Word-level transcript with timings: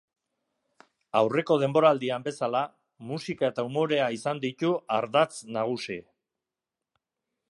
Aurreko 1.19 1.57
denboraldian 1.63 2.25
bezala, 2.27 2.61
musika 3.11 3.51
eta 3.53 3.67
umorea 3.69 4.09
izan 4.17 4.43
ditu 4.47 4.73
ardatz 4.97 5.31
nagusi. 5.59 6.01